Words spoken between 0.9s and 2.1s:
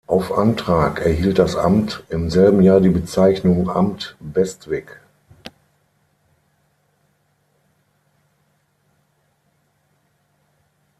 erhielt das Amt